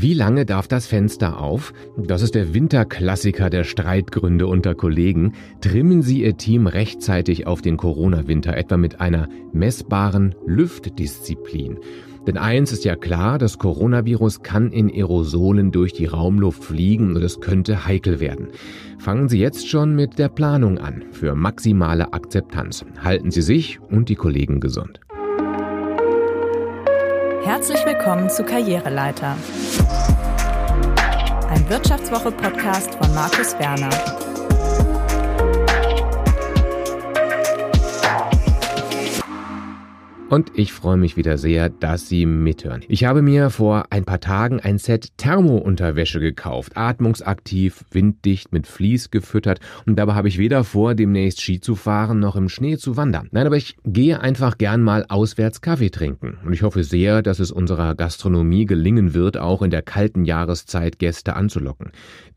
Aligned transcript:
Wie 0.00 0.14
lange 0.14 0.46
darf 0.46 0.68
das 0.68 0.86
Fenster 0.86 1.40
auf? 1.40 1.72
Das 1.96 2.22
ist 2.22 2.36
der 2.36 2.54
Winterklassiker 2.54 3.50
der 3.50 3.64
Streitgründe 3.64 4.46
unter 4.46 4.76
Kollegen. 4.76 5.32
Trimmen 5.60 6.02
Sie 6.02 6.22
Ihr 6.22 6.36
Team 6.36 6.68
rechtzeitig 6.68 7.48
auf 7.48 7.62
den 7.62 7.76
Corona-Winter, 7.76 8.56
etwa 8.56 8.76
mit 8.76 9.00
einer 9.00 9.28
messbaren 9.52 10.36
Lüftdisziplin. 10.46 11.78
Denn 12.28 12.36
eins 12.36 12.70
ist 12.70 12.84
ja 12.84 12.94
klar, 12.94 13.38
das 13.38 13.58
Coronavirus 13.58 14.44
kann 14.44 14.70
in 14.70 14.88
Aerosolen 14.88 15.72
durch 15.72 15.94
die 15.94 16.06
Raumluft 16.06 16.62
fliegen 16.62 17.16
und 17.16 17.22
es 17.24 17.40
könnte 17.40 17.84
heikel 17.84 18.20
werden. 18.20 18.50
Fangen 19.00 19.28
Sie 19.28 19.40
jetzt 19.40 19.68
schon 19.68 19.96
mit 19.96 20.16
der 20.16 20.28
Planung 20.28 20.78
an 20.78 21.06
für 21.10 21.34
maximale 21.34 22.12
Akzeptanz. 22.12 22.84
Halten 23.02 23.32
Sie 23.32 23.42
sich 23.42 23.80
und 23.90 24.08
die 24.08 24.14
Kollegen 24.14 24.60
gesund. 24.60 25.00
Herzlich 27.44 27.84
willkommen 27.86 28.28
zu 28.28 28.44
Karriereleiter. 28.44 29.36
Ein 31.48 31.68
Wirtschaftswoche-Podcast 31.68 32.94
von 32.94 33.14
Markus 33.14 33.58
Werner. 33.58 33.90
Und 40.30 40.52
ich 40.56 40.74
freue 40.74 40.98
mich 40.98 41.16
wieder 41.16 41.38
sehr, 41.38 41.70
dass 41.70 42.06
Sie 42.06 42.26
mithören. 42.26 42.84
Ich 42.86 43.04
habe 43.04 43.22
mir 43.22 43.48
vor 43.48 43.86
ein 43.88 44.04
paar 44.04 44.20
Tagen 44.20 44.60
ein 44.60 44.76
Set 44.76 45.16
Thermounterwäsche 45.16 46.20
gekauft. 46.20 46.76
Atmungsaktiv, 46.76 47.86
winddicht, 47.92 48.52
mit 48.52 48.66
Vlies 48.66 49.10
gefüttert. 49.10 49.60
Und 49.86 49.96
dabei 49.98 50.12
habe 50.12 50.28
ich 50.28 50.36
weder 50.36 50.64
vor, 50.64 50.94
demnächst 50.94 51.40
Ski 51.40 51.60
zu 51.60 51.74
fahren, 51.76 52.20
noch 52.20 52.36
im 52.36 52.50
Schnee 52.50 52.76
zu 52.76 52.98
wandern. 52.98 53.28
Nein, 53.30 53.46
aber 53.46 53.56
ich 53.56 53.78
gehe 53.86 54.20
einfach 54.20 54.58
gern 54.58 54.82
mal 54.82 55.06
auswärts 55.08 55.62
Kaffee 55.62 55.88
trinken. 55.88 56.36
Und 56.44 56.52
ich 56.52 56.62
hoffe 56.62 56.84
sehr, 56.84 57.22
dass 57.22 57.38
es 57.38 57.50
unserer 57.50 57.94
Gastronomie 57.94 58.66
gelingen 58.66 59.14
wird, 59.14 59.38
auch 59.38 59.62
in 59.62 59.70
der 59.70 59.82
kalten 59.82 60.26
Jahreszeit 60.26 60.98
Gäste 60.98 61.36
anzulocken. 61.36 61.90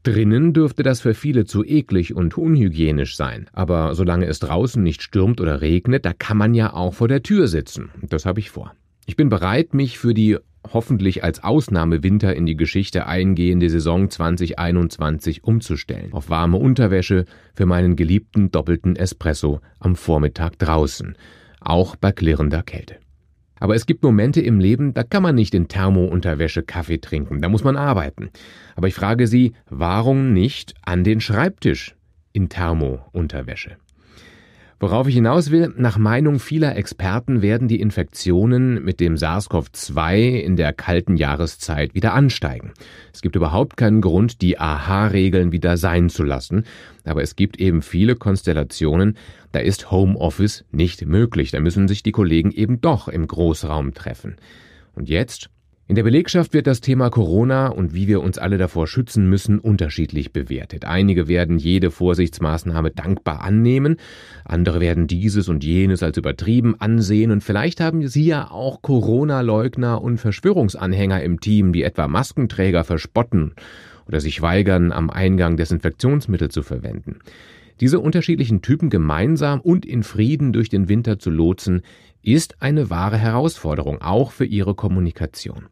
Drinnen 0.04 0.54
dürfte 0.54 0.82
das 0.82 1.02
für 1.02 1.14
viele 1.14 1.46
zu 1.46 1.64
eklig 1.64 2.16
und 2.16 2.38
unhygienisch 2.38 3.16
sein. 3.16 3.48
Aber 3.54 3.94
solange 3.94 4.26
es 4.26 4.40
draußen 4.40 4.82
nicht 4.82 5.04
stürmt 5.04 5.40
oder 5.40 5.62
regnet, 5.62 6.06
da 6.06 6.14
kann 6.14 6.38
man 6.38 6.56
ja 6.56 6.74
auch 6.74 6.94
vor 6.96 7.08
der 7.08 7.22
Tür 7.22 7.48
sitzen. 7.48 7.92
Das 8.02 8.26
habe 8.26 8.40
ich 8.40 8.50
vor. 8.50 8.74
Ich 9.06 9.16
bin 9.16 9.30
bereit, 9.30 9.74
mich 9.74 10.00
für 10.00 10.14
die 10.14 10.38
hoffentlich 10.74 11.24
als 11.24 11.44
Ausnahmewinter 11.44 12.36
in 12.36 12.46
die 12.46 12.56
Geschichte 12.56 13.06
eingehende 13.06 13.70
Saison 13.70 14.10
2021 14.10 15.44
umzustellen. 15.44 16.14
Auf 16.14 16.30
warme 16.30 16.58
Unterwäsche 16.58 17.26
für 17.54 17.66
meinen 17.66 17.96
geliebten 17.96 18.52
doppelten 18.52 18.96
Espresso 18.96 19.60
am 19.80 19.96
Vormittag 19.96 20.58
draußen. 20.60 21.16
Auch 21.60 21.96
bei 21.96 22.12
klirrender 22.12 22.64
Kälte. 22.64 22.98
Aber 23.62 23.76
es 23.76 23.86
gibt 23.86 24.02
Momente 24.04 24.42
im 24.42 24.60
Leben, 24.60 24.96
da 24.96 25.04
kann 25.04 25.22
man 25.22 25.36
nicht 25.36 25.54
in 25.54 25.68
Thermounterwäsche 25.68 26.64
Kaffee 26.64 26.98
trinken, 26.98 27.42
da 27.42 27.48
muss 27.48 27.64
man 27.64 27.78
arbeiten. 27.78 28.32
Aber 28.76 28.88
ich 28.88 28.96
frage 28.96 29.28
Sie, 29.28 29.54
warum 29.70 30.34
nicht 30.34 30.74
an 30.82 31.04
den 31.04 31.22
Schreibtisch 31.22 31.96
in 32.34 32.50
Thermounterwäsche? 32.50 33.78
Worauf 34.82 35.08
ich 35.08 35.14
hinaus 35.14 35.52
will, 35.52 35.72
nach 35.78 36.00
Meinung 36.00 36.40
vieler 36.40 36.76
Experten 36.76 37.44
werden 37.44 37.68
die 37.68 37.80
Infektionen 37.80 38.84
mit 38.84 39.00
dem 39.00 39.16
SARS-CoV-2 39.16 40.40
in 40.40 40.56
der 40.56 40.74
kalten 40.74 41.18
Jahreszeit 41.18 41.94
wieder 41.94 42.16
ansteigen. 42.16 42.74
Es 43.14 43.22
gibt 43.22 43.36
überhaupt 43.36 43.78
keinen 43.78 44.02
Grund, 44.02 44.42
die 44.42 44.58
AHA-Regeln 44.58 45.52
wieder 45.52 45.78
sein 45.78 46.10
zu 46.10 46.24
lassen, 46.24 46.66
aber 47.06 47.22
es 47.22 47.36
gibt 47.36 47.60
eben 47.60 47.84
viele 47.84 48.16
Konstellationen, 48.16 49.18
da 49.52 49.60
ist 49.60 49.92
Homeoffice 49.92 50.66
nicht 50.72 51.06
möglich, 51.06 51.52
da 51.52 51.60
müssen 51.60 51.88
sich 51.88 52.02
die 52.02 52.12
Kollegen 52.12 52.50
eben 52.50 52.82
doch 52.82 53.08
im 53.08 53.28
Großraum 53.28 53.94
treffen. 53.94 54.38
Und 54.96 55.10
jetzt 55.10 55.52
in 55.92 55.96
der 55.96 56.04
Belegschaft 56.04 56.54
wird 56.54 56.68
das 56.68 56.80
Thema 56.80 57.10
Corona 57.10 57.68
und 57.68 57.94
wie 57.94 58.08
wir 58.08 58.22
uns 58.22 58.38
alle 58.38 58.58
davor 58.58 58.88
schützen 58.88 59.28
müssen 59.28 59.60
unterschiedlich 59.60 60.32
bewertet. 60.32 60.86
Einige 60.86 61.28
werden 61.28 61.58
jede 61.58 61.92
Vorsichtsmaßnahme 61.92 62.92
dankbar 62.92 63.42
annehmen, 63.42 63.98
andere 64.46 64.80
werden 64.80 65.08
dieses 65.08 65.50
und 65.50 65.66
jenes 65.66 66.02
als 66.02 66.16
übertrieben 66.16 66.80
ansehen 66.80 67.30
und 67.30 67.44
vielleicht 67.44 67.82
haben 67.82 68.08
Sie 68.08 68.26
ja 68.26 68.50
auch 68.50 68.82
Corona-Leugner 68.82 70.02
und 70.02 70.18
Verschwörungsanhänger 70.18 71.24
im 71.24 71.42
Team, 71.42 71.74
die 71.74 71.84
etwa 71.84 72.08
Maskenträger 72.08 72.86
verspotten 72.86 73.52
oder 74.08 74.22
sich 74.22 74.42
weigern, 74.42 74.94
am 74.94 75.10
Eingang 75.10 75.58
Desinfektionsmittel 75.58 76.48
zu 76.48 76.64
verwenden. 76.64 77.20
Diese 77.82 78.00
unterschiedlichen 78.00 78.62
Typen 78.62 78.90
gemeinsam 78.90 79.60
und 79.60 79.86
in 79.86 80.04
Frieden 80.04 80.54
durch 80.54 80.70
den 80.70 80.88
Winter 80.88 81.20
zu 81.20 81.30
lotsen, 81.30 81.82
ist 82.24 82.62
eine 82.62 82.90
wahre 82.90 83.18
Herausforderung, 83.18 84.02
auch 84.02 84.32
für 84.32 84.46
Ihre 84.46 84.74
Kommunikation. 84.74 85.66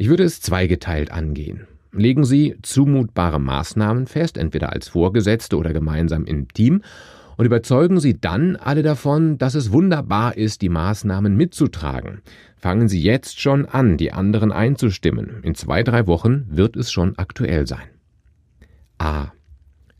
Ich 0.00 0.08
würde 0.08 0.24
es 0.24 0.40
zweigeteilt 0.40 1.10
angehen. 1.10 1.66
Legen 1.92 2.24
Sie 2.24 2.56
zumutbare 2.62 3.38
Maßnahmen 3.38 4.06
fest, 4.06 4.38
entweder 4.38 4.72
als 4.72 4.88
Vorgesetzte 4.88 5.58
oder 5.58 5.74
gemeinsam 5.74 6.24
im 6.24 6.48
Team, 6.48 6.80
und 7.36 7.44
überzeugen 7.44 8.00
Sie 8.00 8.18
dann 8.18 8.56
alle 8.56 8.82
davon, 8.82 9.36
dass 9.36 9.54
es 9.54 9.72
wunderbar 9.72 10.38
ist, 10.38 10.62
die 10.62 10.70
Maßnahmen 10.70 11.36
mitzutragen. 11.36 12.22
Fangen 12.56 12.88
Sie 12.88 13.02
jetzt 13.02 13.42
schon 13.42 13.66
an, 13.66 13.98
die 13.98 14.10
anderen 14.10 14.52
einzustimmen. 14.52 15.42
In 15.42 15.54
zwei, 15.54 15.82
drei 15.82 16.06
Wochen 16.06 16.46
wird 16.48 16.76
es 16.76 16.90
schon 16.90 17.18
aktuell 17.18 17.66
sein. 17.66 17.90
A. 18.96 19.32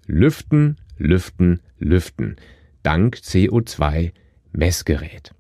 Lüften, 0.07 0.79
lüften, 0.97 1.61
lüften. 1.79 2.37
Dank 2.83 3.17
CO2 3.17 4.13
Messgerät. 4.53 5.35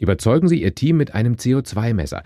Überzeugen 0.00 0.48
Sie 0.48 0.60
Ihr 0.60 0.74
Team 0.74 0.96
mit 0.96 1.14
einem 1.14 1.34
CO2-Messer. 1.34 2.24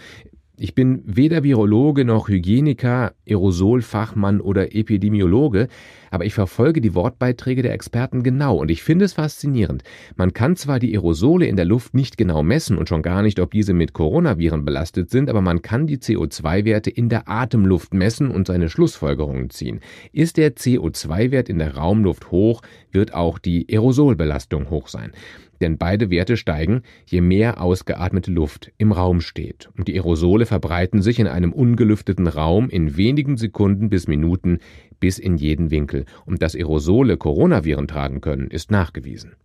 Ich 0.59 0.75
bin 0.75 1.03
weder 1.05 1.43
Virologe 1.43 2.06
noch 2.06 2.28
Hygieniker, 2.31 3.12
Aerosolfachmann 3.28 4.41
oder 4.41 4.75
Epidemiologe, 4.75 5.69
aber 6.11 6.25
ich 6.25 6.33
verfolge 6.33 6.81
die 6.81 6.94
Wortbeiträge 6.94 7.61
der 7.61 7.75
Experten 7.75 8.22
genau 8.22 8.56
und 8.56 8.71
ich 8.71 8.83
finde 8.83 9.05
es 9.05 9.12
faszinierend. 9.12 9.83
Man 10.16 10.33
kann 10.33 10.56
zwar 10.56 10.78
die 10.78 10.95
Aerosole 10.95 11.45
in 11.45 11.56
der 11.56 11.66
Luft 11.66 11.93
nicht 11.93 12.16
genau 12.16 12.43
messen 12.43 12.78
und 12.78 12.89
schon 12.89 13.03
gar 13.03 13.21
nicht, 13.21 13.39
ob 13.39 13.50
diese 13.50 13.75
mit 13.75 13.93
Coronaviren 13.93 14.65
belastet 14.65 15.11
sind, 15.11 15.28
aber 15.28 15.43
man 15.43 15.61
kann 15.61 15.87
die 15.87 15.99
CO2-Werte 15.99 16.89
in 16.89 17.11
der 17.11 17.28
Atemluft 17.28 17.93
messen 17.93 18.31
und 18.31 18.47
seine 18.47 18.71
Schlussfolgerungen 18.71 19.50
ziehen. 19.50 19.81
Ist 20.12 20.39
der 20.39 20.56
CO2-Wert 20.56 21.50
in 21.50 21.59
der 21.59 21.77
Raumluft 21.77 22.31
hoch, 22.31 22.62
wird 22.93 23.12
auch 23.12 23.39
die 23.39 23.66
Aerosolbelastung 23.71 24.71
hoch 24.71 24.89
sein 24.89 25.12
denn 25.61 25.78
beide 25.78 26.11
Werte 26.11 26.37
steigen, 26.37 26.83
je 27.06 27.21
mehr 27.21 27.61
ausgeatmete 27.61 28.31
Luft 28.31 28.72
im 28.78 28.93
Raum 28.93 29.21
steht. 29.21 29.71
Und 29.77 29.89
die 29.89 29.94
Aerosole 29.94 30.47
verbreiten 30.47 31.03
sich 31.03 31.19
in 31.19 31.27
einem 31.27 31.53
ungelüfteten 31.53 32.27
Raum 32.27 32.69
in 32.69 32.97
wenigen 32.97 33.37
Sekunden 33.37 33.89
bis 33.89 34.09
Minuten 34.09 34.59
bis 35.00 35.19
in 35.19 35.37
jeden 35.37 35.71
Winkel. 35.71 36.05
Und 36.25 36.43
dass 36.43 36.55
Aerosole 36.55 37.16
Coronaviren 37.16 37.89
tragen 37.89 38.21
können, 38.21 38.49
ist 38.49 38.71
nachgewiesen. 38.71 39.37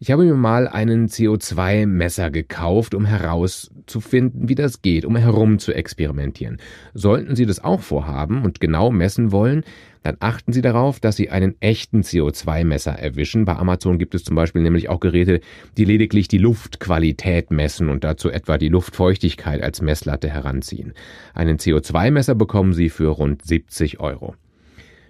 Ich 0.00 0.10
habe 0.10 0.24
mir 0.24 0.34
mal 0.34 0.68
einen 0.68 1.06
CO2-Messer 1.06 2.30
gekauft, 2.30 2.94
um 2.94 3.06
herauszufinden, 3.06 4.48
wie 4.48 4.54
das 4.54 4.82
geht, 4.82 5.04
um 5.04 5.16
herum 5.16 5.58
zu 5.58 5.72
experimentieren. 5.72 6.58
Sollten 6.92 7.36
Sie 7.36 7.46
das 7.46 7.62
auch 7.62 7.80
vorhaben 7.80 8.42
und 8.42 8.60
genau 8.60 8.90
messen 8.90 9.32
wollen, 9.32 9.64
dann 10.04 10.16
achten 10.20 10.52
Sie 10.52 10.60
darauf, 10.60 11.00
dass 11.00 11.16
Sie 11.16 11.30
einen 11.30 11.56
echten 11.60 12.02
CO2-Messer 12.02 12.92
erwischen. 12.92 13.46
Bei 13.46 13.56
Amazon 13.56 13.98
gibt 13.98 14.14
es 14.14 14.22
zum 14.22 14.36
Beispiel 14.36 14.60
nämlich 14.60 14.90
auch 14.90 15.00
Geräte, 15.00 15.40
die 15.78 15.86
lediglich 15.86 16.28
die 16.28 16.38
Luftqualität 16.38 17.50
messen 17.50 17.88
und 17.88 18.04
dazu 18.04 18.28
etwa 18.28 18.58
die 18.58 18.68
Luftfeuchtigkeit 18.68 19.62
als 19.62 19.80
Messlatte 19.80 20.28
heranziehen. 20.28 20.92
Einen 21.32 21.56
CO2-Messer 21.56 22.34
bekommen 22.34 22.74
Sie 22.74 22.90
für 22.90 23.08
rund 23.08 23.46
70 23.46 23.98
Euro. 23.98 24.34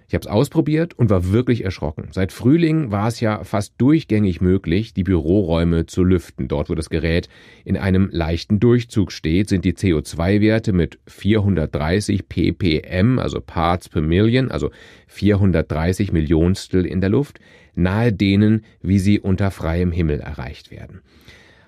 Ich 0.07 0.13
habe 0.13 0.21
es 0.21 0.27
ausprobiert 0.27 0.93
und 0.93 1.09
war 1.09 1.31
wirklich 1.31 1.63
erschrocken. 1.63 2.09
Seit 2.11 2.31
Frühling 2.31 2.91
war 2.91 3.07
es 3.07 3.19
ja 3.19 3.43
fast 3.43 3.73
durchgängig 3.79 4.39
möglich, 4.39 4.93
die 4.93 5.03
Büroräume 5.03 5.87
zu 5.87 6.03
lüften. 6.03 6.47
Dort, 6.47 6.69
wo 6.69 6.75
das 6.75 6.89
Gerät 6.89 7.27
in 7.63 7.75
einem 7.75 8.09
leichten 8.11 8.59
Durchzug 8.59 9.11
steht, 9.11 9.49
sind 9.49 9.65
die 9.65 9.73
CO2-Werte 9.73 10.73
mit 10.73 10.99
430 11.07 12.29
ppm, 12.29 13.17
also 13.17 13.41
Parts 13.41 13.89
per 13.89 14.01
Million, 14.01 14.51
also 14.51 14.69
430 15.07 16.11
Millionstel 16.11 16.85
in 16.85 17.01
der 17.01 17.09
Luft, 17.09 17.39
nahe 17.73 18.13
denen, 18.13 18.63
wie 18.81 18.99
sie 18.99 19.19
unter 19.19 19.49
freiem 19.49 19.91
Himmel 19.91 20.19
erreicht 20.19 20.71
werden. 20.71 21.01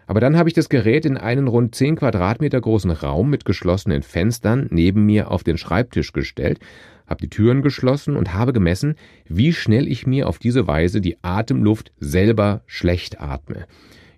Aber 0.08 0.20
dann 0.20 0.38
habe 0.38 0.50
ich 0.50 0.56
das 0.56 0.70
Gerät 0.70 1.06
in 1.06 1.18
einen 1.18 1.48
rund 1.48 1.76
10 1.76 1.98
Quadratmeter 1.98 2.60
großen 2.60 2.92
Raum 2.92 3.30
mit 3.30 3.46
geschlossenen 3.46 4.02
Fenstern 4.02 4.68
neben 4.72 5.06
mir 5.06 5.30
auf 5.30 5.44
den 5.44 5.58
Schreibtisch 5.58 6.14
gestellt 6.14 6.60
habe 7.08 7.22
die 7.22 7.30
Türen 7.30 7.62
geschlossen 7.62 8.16
und 8.16 8.34
habe 8.34 8.54
gemessen, 8.54 8.96
wie 9.28 9.54
schnell 9.54 9.88
ich 9.88 10.06
mir 10.06 10.28
auf 10.28 10.38
diese 10.38 10.68
Weise 10.68 11.02
die 11.02 11.18
Atemluft 11.24 11.92
selber 12.00 12.62
schlecht 12.68 13.20
atme. 13.22 13.66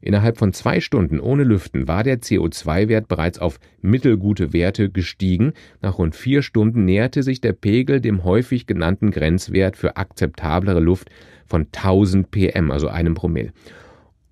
Innerhalb 0.01 0.37
von 0.37 0.53
zwei 0.53 0.79
Stunden 0.79 1.19
ohne 1.19 1.43
Lüften 1.43 1.87
war 1.87 2.03
der 2.03 2.21
CO2-Wert 2.21 3.09
bereits 3.09 3.37
auf 3.37 3.59
mittelgute 3.81 4.53
Werte 4.53 4.89
gestiegen. 4.89 5.53
Nach 5.81 5.97
rund 5.97 6.15
vier 6.15 6.41
Stunden 6.41 6.85
näherte 6.85 7.21
sich 7.21 7.41
der 7.41 7.51
Pegel 7.51 7.99
dem 7.99 8.23
häufig 8.23 8.65
genannten 8.65 9.11
Grenzwert 9.11 9.75
für 9.75 9.97
akzeptablere 9.97 10.79
Luft 10.79 11.09
von 11.45 11.67
1000 11.73 12.31
pm, 12.31 12.71
also 12.71 12.87
einem 12.87 13.13
Promille. 13.13 13.51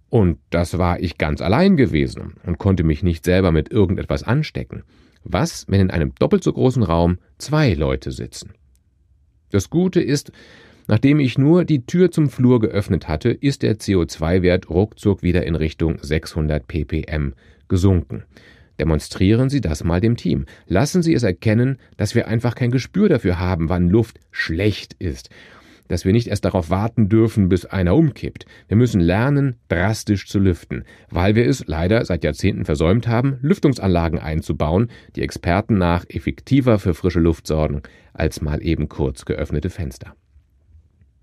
Und 0.10 0.38
das 0.50 0.78
war 0.78 1.00
ich 1.00 1.18
ganz 1.18 1.42
allein 1.42 1.76
gewesen 1.76 2.36
und 2.46 2.58
konnte 2.58 2.84
mich 2.84 3.04
nicht 3.04 3.26
selber 3.26 3.52
mit 3.52 3.72
irgendetwas 3.72 4.24
anstecken. 4.24 4.84
Was, 5.24 5.66
wenn 5.68 5.82
in 5.82 5.92
einem 5.92 6.14
doppelt 6.16 6.44
so 6.44 6.54
großen 6.54 6.84
Raum 6.84 7.18
zwei 7.38 7.74
Leute 7.74 8.12
sitzen? 8.12 8.54
Das 9.50 9.70
Gute 9.70 10.02
ist, 10.02 10.32
nachdem 10.88 11.20
ich 11.20 11.38
nur 11.38 11.66
die 11.66 11.86
Tür 11.86 12.12
zum 12.12 12.30
Flur 12.30 12.60
geöffnet 12.60 13.08
hatte, 13.08 13.30
ist 13.30 13.64
der 13.64 13.78
CO2-Wert 13.78 14.70
ruckzuck 14.70 15.24
wieder 15.24 15.46
in 15.46 15.56
Richtung 15.56 15.98
600 16.02 16.66
ppm 16.68 17.34
gesunken. 17.68 18.24
Demonstrieren 18.80 19.50
Sie 19.50 19.60
das 19.60 19.84
mal 19.84 20.00
dem 20.00 20.18
Team. 20.18 20.46
Lassen 20.68 21.02
Sie 21.02 21.14
es 21.14 21.24
erkennen, 21.24 21.78
dass 21.98 22.14
wir 22.14 22.28
einfach 22.28 22.56
kein 22.56 22.72
Gespür 22.72 23.10
dafür 23.10 23.40
haben, 23.40 23.70
wann 23.70 23.90
Luft 23.90 24.20
schlecht 24.32 24.94
ist. 25.00 25.30
Dass 25.88 26.06
wir 26.06 26.14
nicht 26.14 26.28
erst 26.28 26.46
darauf 26.46 26.70
warten 26.70 27.10
dürfen, 27.10 27.50
bis 27.50 27.66
einer 27.66 27.96
umkippt. 27.96 28.46
Wir 28.68 28.78
müssen 28.78 29.00
lernen, 29.00 29.56
drastisch 29.70 30.28
zu 30.28 30.40
lüften, 30.40 30.84
weil 31.10 31.36
wir 31.36 31.48
es 31.48 31.66
leider 31.68 32.04
seit 32.06 32.24
Jahrzehnten 32.24 32.66
versäumt 32.66 33.08
haben, 33.08 33.38
Lüftungsanlagen 33.42 34.20
einzubauen, 34.20 34.90
die 35.16 35.22
Experten 35.22 35.78
nach 35.78 36.06
effektiver 36.10 36.80
für 36.80 36.94
frische 36.94 37.20
Luft 37.20 37.48
sorgen, 37.48 37.82
als 38.14 38.42
mal 38.42 38.62
eben 38.62 38.90
kurz 38.90 39.26
geöffnete 39.26 39.70
Fenster. 39.70 40.16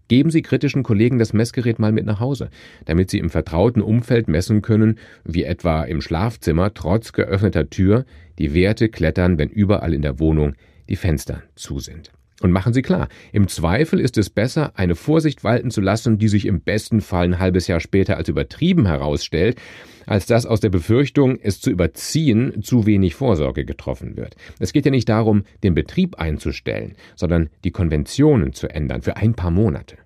Geben 0.08 0.30
Sie 0.30 0.42
kritischen 0.42 0.82
Kollegen 0.82 1.18
das 1.18 1.32
Messgerät 1.32 1.78
mal 1.78 1.92
mit 1.92 2.04
nach 2.04 2.20
Hause, 2.20 2.50
damit 2.84 3.10
Sie 3.10 3.18
im 3.18 3.30
vertrauten 3.30 3.80
Umfeld 3.80 4.28
messen 4.28 4.60
können, 4.60 4.98
wie 5.24 5.44
etwa 5.44 5.82
im 5.84 6.02
Schlafzimmer 6.02 6.74
trotz 6.74 7.12
geöffneter 7.12 7.70
Tür 7.70 8.04
die 8.38 8.52
Werte 8.52 8.90
klettern, 8.90 9.38
wenn 9.38 9.48
überall 9.48 9.94
in 9.94 10.02
der 10.02 10.18
Wohnung 10.18 10.54
die 10.90 10.96
Fenster 10.96 11.42
zu 11.54 11.78
sind. 11.78 12.12
Und 12.40 12.50
machen 12.50 12.72
Sie 12.72 12.82
klar, 12.82 13.08
im 13.32 13.46
Zweifel 13.46 14.00
ist 14.00 14.18
es 14.18 14.28
besser, 14.28 14.72
eine 14.74 14.96
Vorsicht 14.96 15.44
walten 15.44 15.70
zu 15.70 15.80
lassen, 15.80 16.18
die 16.18 16.28
sich 16.28 16.46
im 16.46 16.60
besten 16.60 17.00
Fall 17.00 17.26
ein 17.26 17.38
halbes 17.38 17.68
Jahr 17.68 17.78
später 17.78 18.16
als 18.16 18.28
übertrieben 18.28 18.86
herausstellt, 18.86 19.60
als 20.06 20.26
dass 20.26 20.44
aus 20.44 20.60
der 20.60 20.70
Befürchtung, 20.70 21.38
es 21.40 21.60
zu 21.60 21.70
überziehen, 21.70 22.62
zu 22.62 22.86
wenig 22.86 23.14
Vorsorge 23.14 23.64
getroffen 23.64 24.16
wird. 24.16 24.34
Es 24.58 24.72
geht 24.72 24.84
ja 24.84 24.90
nicht 24.90 25.08
darum, 25.08 25.44
den 25.62 25.74
Betrieb 25.74 26.16
einzustellen, 26.18 26.96
sondern 27.14 27.50
die 27.62 27.70
Konventionen 27.70 28.52
zu 28.52 28.68
ändern 28.68 29.02
für 29.02 29.16
ein 29.16 29.34
paar 29.34 29.52
Monate. 29.52 29.96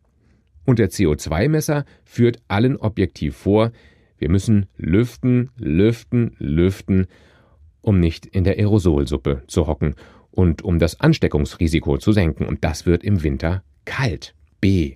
Und 0.67 0.79
der 0.79 0.91
CO2-Messer 0.91 1.87
führt 2.05 2.43
allen 2.47 2.77
objektiv 2.77 3.37
vor, 3.37 3.73
wir 4.19 4.29
müssen 4.29 4.67
lüften, 4.77 5.51
lüften, 5.57 6.37
lüften, 6.39 7.07
um 7.81 8.01
nicht 8.01 8.27
in 8.27 8.45
der 8.45 8.59
Aerosolsuppe 8.59 9.45
zu 9.47 9.67
hocken 9.67 9.95
und 10.39 10.63
um 10.63 10.79
das 10.79 11.01
Ansteckungsrisiko 11.01 11.99
zu 11.99 12.13
senken. 12.13 12.47
Und 12.47 12.63
das 12.63 12.87
wird 12.87 13.03
im 13.03 13.25
Winter 13.25 13.65
kalt. 13.85 14.37
B. 14.61 14.95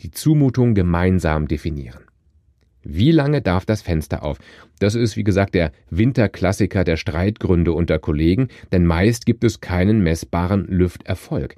Die 0.00 0.12
Zumutung 0.12 0.74
gemeinsam 0.74 1.48
definieren. 1.48 2.04
Wie 2.84 3.10
lange 3.10 3.42
darf 3.42 3.66
das 3.66 3.82
Fenster 3.82 4.22
auf? 4.22 4.38
Das 4.78 4.94
ist, 4.94 5.16
wie 5.16 5.24
gesagt, 5.24 5.56
der 5.56 5.72
Winterklassiker 5.90 6.84
der 6.84 6.96
Streitgründe 6.96 7.72
unter 7.72 7.98
Kollegen, 7.98 8.46
denn 8.70 8.86
meist 8.86 9.26
gibt 9.26 9.42
es 9.42 9.60
keinen 9.60 10.04
messbaren 10.04 10.68
Lüfterfolg. 10.68 11.56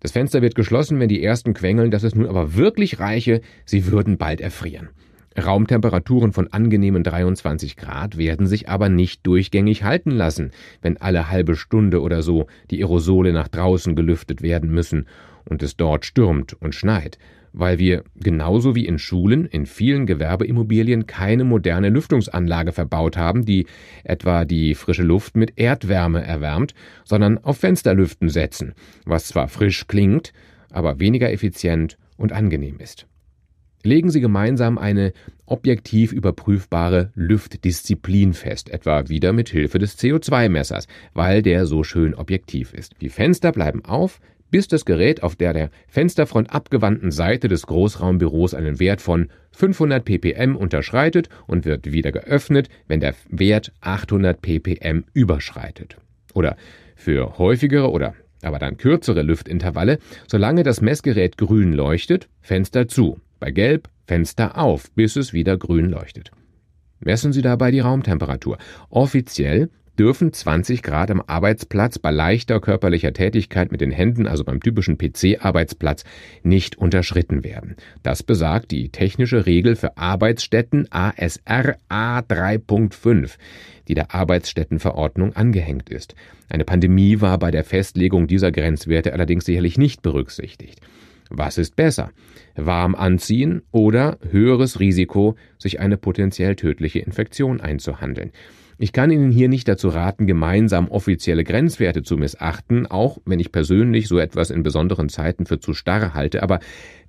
Das 0.00 0.12
Fenster 0.12 0.42
wird 0.42 0.54
geschlossen, 0.54 1.00
wenn 1.00 1.08
die 1.08 1.24
ersten 1.24 1.54
quengeln, 1.54 1.90
dass 1.90 2.02
es 2.02 2.14
nun 2.14 2.26
aber 2.26 2.54
wirklich 2.54 3.00
reiche, 3.00 3.40
sie 3.64 3.86
würden 3.86 4.18
bald 4.18 4.42
erfrieren. 4.42 4.90
Raumtemperaturen 5.38 6.32
von 6.32 6.52
angenehmen 6.52 7.02
23 7.02 7.76
Grad 7.76 8.18
werden 8.18 8.46
sich 8.46 8.68
aber 8.68 8.88
nicht 8.88 9.26
durchgängig 9.26 9.84
halten 9.84 10.10
lassen, 10.10 10.50
wenn 10.82 10.96
alle 10.96 11.30
halbe 11.30 11.56
Stunde 11.56 12.02
oder 12.02 12.22
so 12.22 12.46
die 12.70 12.82
Aerosole 12.82 13.32
nach 13.32 13.48
draußen 13.48 13.94
gelüftet 13.94 14.42
werden 14.42 14.70
müssen 14.70 15.06
und 15.44 15.62
es 15.62 15.76
dort 15.76 16.04
stürmt 16.04 16.54
und 16.60 16.74
schneit 16.74 17.18
weil 17.52 17.78
wir 17.78 18.04
genauso 18.16 18.74
wie 18.74 18.86
in 18.86 18.98
Schulen 18.98 19.46
in 19.46 19.66
vielen 19.66 20.06
Gewerbeimmobilien 20.06 21.06
keine 21.06 21.44
moderne 21.44 21.88
Lüftungsanlage 21.88 22.72
verbaut 22.72 23.16
haben, 23.16 23.44
die 23.44 23.66
etwa 24.04 24.44
die 24.44 24.74
frische 24.74 25.02
Luft 25.02 25.36
mit 25.36 25.54
Erdwärme 25.56 26.22
erwärmt, 26.22 26.74
sondern 27.04 27.38
auf 27.38 27.58
Fensterlüften 27.58 28.28
setzen, 28.28 28.74
was 29.04 29.26
zwar 29.26 29.48
frisch 29.48 29.86
klingt, 29.86 30.32
aber 30.70 31.00
weniger 31.00 31.32
effizient 31.32 31.98
und 32.16 32.32
angenehm 32.32 32.78
ist. 32.78 33.06
Legen 33.82 34.10
Sie 34.10 34.20
gemeinsam 34.20 34.76
eine 34.76 35.12
objektiv 35.46 36.12
überprüfbare 36.12 37.10
Lüftdisziplin 37.14 38.34
fest, 38.34 38.70
etwa 38.70 39.08
wieder 39.08 39.32
mit 39.32 39.48
Hilfe 39.48 39.78
des 39.78 39.98
CO2-Messers, 39.98 40.88
weil 41.14 41.42
der 41.42 41.66
so 41.66 41.84
schön 41.84 42.14
objektiv 42.14 42.74
ist. 42.74 42.94
Die 43.00 43.08
Fenster 43.08 43.52
bleiben 43.52 43.84
auf, 43.84 44.20
bis 44.50 44.66
das 44.66 44.84
Gerät 44.84 45.22
auf 45.22 45.36
der 45.36 45.52
der 45.52 45.70
Fensterfront 45.88 46.52
abgewandten 46.52 47.10
Seite 47.10 47.48
des 47.48 47.66
Großraumbüros 47.66 48.54
einen 48.54 48.80
Wert 48.80 49.00
von 49.00 49.28
500 49.52 50.04
ppm 50.04 50.56
unterschreitet 50.56 51.28
und 51.46 51.64
wird 51.64 51.92
wieder 51.92 52.12
geöffnet, 52.12 52.68
wenn 52.86 53.00
der 53.00 53.14
Wert 53.28 53.72
800 53.80 54.40
ppm 54.40 55.04
überschreitet. 55.12 55.98
Oder 56.34 56.56
für 56.96 57.38
häufigere 57.38 57.90
oder 57.90 58.14
aber 58.42 58.58
dann 58.58 58.76
kürzere 58.76 59.22
Lüftintervalle, 59.22 59.98
solange 60.28 60.62
das 60.62 60.80
Messgerät 60.80 61.36
grün 61.36 61.72
leuchtet, 61.72 62.28
Fenster 62.40 62.86
zu, 62.86 63.18
bei 63.38 63.50
gelb 63.50 63.88
Fenster 64.06 64.56
auf, 64.56 64.90
bis 64.92 65.16
es 65.16 65.32
wieder 65.32 65.56
grün 65.56 65.90
leuchtet. 65.90 66.30
Messen 67.00 67.32
Sie 67.32 67.42
dabei 67.42 67.70
die 67.70 67.80
Raumtemperatur. 67.80 68.58
Offiziell 68.90 69.70
dürfen 69.98 70.32
20 70.32 70.82
Grad 70.82 71.10
am 71.10 71.22
Arbeitsplatz 71.26 71.98
bei 71.98 72.10
leichter 72.10 72.60
körperlicher 72.60 73.12
Tätigkeit 73.12 73.72
mit 73.72 73.80
den 73.80 73.90
Händen, 73.90 74.26
also 74.26 74.44
beim 74.44 74.60
typischen 74.60 74.96
PC-Arbeitsplatz, 74.96 76.04
nicht 76.42 76.78
unterschritten 76.78 77.42
werden. 77.42 77.74
Das 78.02 78.22
besagt 78.22 78.70
die 78.70 78.90
technische 78.90 79.46
Regel 79.46 79.74
für 79.74 79.96
Arbeitsstätten 79.96 80.86
ASR 80.90 81.76
A3.5, 81.90 83.36
die 83.88 83.94
der 83.94 84.14
Arbeitsstättenverordnung 84.14 85.34
angehängt 85.34 85.90
ist. 85.90 86.14
Eine 86.48 86.64
Pandemie 86.64 87.20
war 87.20 87.38
bei 87.38 87.50
der 87.50 87.64
Festlegung 87.64 88.28
dieser 88.28 88.52
Grenzwerte 88.52 89.12
allerdings 89.12 89.44
sicherlich 89.44 89.78
nicht 89.78 90.02
berücksichtigt. 90.02 90.80
Was 91.30 91.58
ist 91.58 91.76
besser? 91.76 92.10
Warm 92.56 92.94
anziehen 92.94 93.62
oder 93.70 94.18
höheres 94.30 94.80
Risiko, 94.80 95.36
sich 95.58 95.80
eine 95.80 95.96
potenziell 95.96 96.56
tödliche 96.56 97.00
Infektion 97.00 97.60
einzuhandeln? 97.60 98.32
Ich 98.80 98.92
kann 98.92 99.10
Ihnen 99.10 99.32
hier 99.32 99.48
nicht 99.48 99.66
dazu 99.66 99.88
raten, 99.88 100.28
gemeinsam 100.28 100.88
offizielle 100.88 101.42
Grenzwerte 101.42 102.04
zu 102.04 102.16
missachten, 102.16 102.86
auch 102.86 103.18
wenn 103.26 103.40
ich 103.40 103.50
persönlich 103.50 104.06
so 104.06 104.18
etwas 104.18 104.50
in 104.50 104.62
besonderen 104.62 105.08
Zeiten 105.08 105.46
für 105.46 105.58
zu 105.58 105.74
starr 105.74 106.14
halte, 106.14 106.44
aber 106.44 106.60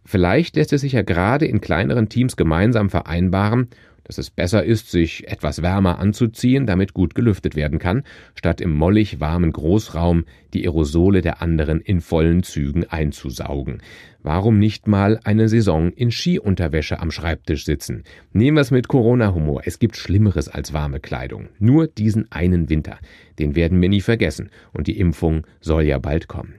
vielleicht 0.03 0.55
lässt 0.55 0.73
es 0.73 0.81
sich 0.81 0.93
ja 0.93 1.03
gerade 1.03 1.45
in 1.45 1.61
kleineren 1.61 2.09
Teams 2.09 2.37
gemeinsam 2.37 2.89
vereinbaren, 2.89 3.67
dass 4.09 4.17
es 4.17 4.31
besser 4.31 4.63
ist, 4.63 4.89
sich 4.89 5.27
etwas 5.27 5.61
wärmer 5.61 5.99
anzuziehen, 5.99 6.65
damit 6.65 6.95
gut 6.95 7.13
gelüftet 7.13 7.55
werden 7.55 7.77
kann, 7.77 8.01
statt 8.33 8.59
im 8.59 8.75
mollig 8.75 9.19
warmen 9.19 9.51
Großraum 9.51 10.25
die 10.51 10.65
Aerosole 10.65 11.21
der 11.21 11.43
anderen 11.43 11.79
in 11.79 12.01
vollen 12.01 12.41
Zügen 12.41 12.85
einzusaugen. 12.85 13.83
Warum 14.23 14.57
nicht 14.57 14.87
mal 14.87 15.19
eine 15.25 15.47
Saison 15.47 15.91
in 15.91 16.09
Skiunterwäsche 16.09 16.99
am 16.99 17.11
Schreibtisch 17.11 17.65
sitzen? 17.65 18.03
Nehmen 18.33 18.57
wir 18.57 18.61
es 18.61 18.71
mit 18.71 18.87
Corona-Humor. 18.87 19.61
Es 19.65 19.77
gibt 19.77 19.95
Schlimmeres 19.95 20.47
als 20.47 20.73
warme 20.73 20.99
Kleidung. 20.99 21.49
Nur 21.59 21.85
diesen 21.85 22.31
einen 22.31 22.67
Winter. 22.67 22.97
Den 23.37 23.55
werden 23.55 23.79
wir 23.79 23.89
nie 23.89 24.01
vergessen. 24.01 24.49
Und 24.73 24.87
die 24.87 24.99
Impfung 24.99 25.45
soll 25.61 25.83
ja 25.83 25.99
bald 25.99 26.27
kommen. 26.27 26.55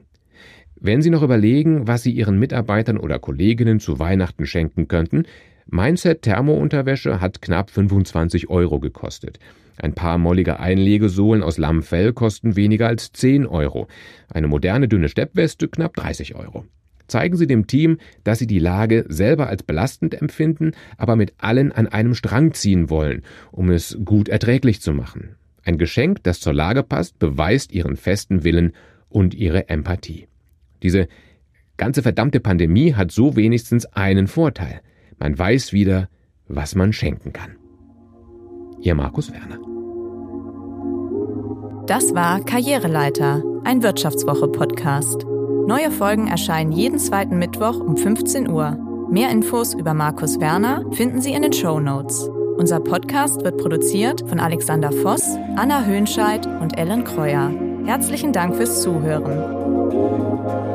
Wenn 0.77 1.03
Sie 1.03 1.11
noch 1.11 1.23
überlegen, 1.23 1.89
was 1.89 2.05
Sie 2.05 2.13
Ihren 2.13 2.39
Mitarbeitern 2.39 2.97
oder 2.97 3.19
Kolleginnen 3.19 3.81
zu 3.81 3.99
Weihnachten 3.99 4.47
schenken 4.47 4.89
könnten, 4.89 5.25
mein 5.71 5.97
Set 5.97 6.23
Thermounterwäsche 6.23 7.21
hat 7.21 7.43
knapp 7.43 7.71
25 7.71 8.51
Euro 8.51 8.81
gekostet. 8.81 9.39
Ein 9.77 9.95
paar 9.95 10.19
mollige 10.19 10.61
Einlegesohlen 10.61 11.43
aus 11.43 11.59
Lammfell 11.59 12.13
kosten 12.13 12.57
weniger 12.57 12.89
als 12.89 13.13
10 13.13 13.47
Euro. 13.47 13.89
Eine 14.29 14.49
moderne 14.49 14.89
dünne 14.89 15.09
Steppweste 15.09 15.69
knapp 15.69 15.95
30 15.95 16.35
Euro. 16.35 16.65
Zeigen 17.07 17.37
Sie 17.37 17.47
dem 17.47 17.67
Team, 17.67 17.99
dass 18.25 18.39
Sie 18.39 18.47
die 18.47 18.59
Lage 18.59 19.05
selber 19.09 19.49
als 19.49 19.63
belastend 19.63 20.21
empfinden, 20.21 20.73
aber 20.97 21.17
mit 21.17 21.35
allen 21.39 21.73
an 21.73 21.87
einem 21.89 22.15
Strang 22.15 22.53
ziehen 22.53 22.91
wollen, 22.91 23.23
um 23.51 23.71
es 23.71 23.99
gut 24.05 24.29
erträglich 24.29 24.81
zu 24.81 24.93
machen. 24.93 25.37
Ein 25.65 25.79
Geschenk, 25.79 26.23
das 26.23 26.41
zur 26.41 26.53
Lage 26.53 26.83
passt, 26.83 27.19
beweist 27.19 27.73
Ihren 27.73 27.97
festen 27.97 28.45
Willen 28.45 28.73
und 29.09 29.35
Ihre 29.35 29.69
Empathie. 29.69 30.27
Diese 30.83 31.09
ganze 31.77 32.03
verdammte 32.03 32.41
Pandemie 32.41 32.95
hat 32.95 33.11
so 33.11 33.37
wenigstens 33.37 33.87
einen 33.87 34.27
Vorteil. 34.27 34.81
Man 35.21 35.39
weiß 35.39 35.73
wieder, 35.73 36.09
was 36.49 36.75
man 36.75 36.93
schenken 36.93 37.33
kann. 37.33 37.57
Ihr 38.81 38.95
Markus 38.95 39.31
Werner. 39.31 39.59
Das 41.87 42.15
war 42.15 42.41
Karriereleiter, 42.41 43.43
ein 43.65 43.83
Wirtschaftswoche-Podcast. 43.83 45.27
Neue 45.67 45.91
Folgen 45.91 46.29
erscheinen 46.29 46.73
jeden 46.73 46.99
zweiten 46.99 47.39
Mittwoch 47.39 47.79
um 47.79 47.97
15 47.97 48.49
Uhr. 48.49 48.79
Mehr 49.11 49.31
Infos 49.31 49.75
über 49.75 49.93
Markus 49.93 50.41
Werner 50.41 50.85
finden 50.93 51.21
Sie 51.21 51.33
in 51.33 51.43
den 51.43 51.53
Show 51.53 51.81
Notes. 51.81 52.29
Unser 52.57 52.81
Podcast 52.81 53.45
wird 53.45 53.59
produziert 53.59 54.27
von 54.29 54.41
Alexander 54.41 54.93
Voss, 54.93 55.37
Anna 55.57 55.85
Höhnscheid 55.85 56.47
und 56.47 56.79
Ellen 56.79 57.05
Kreuer. 57.05 57.53
Herzlichen 57.85 58.33
Dank 58.33 58.57
fürs 58.57 58.83
Zuhören. 58.83 60.70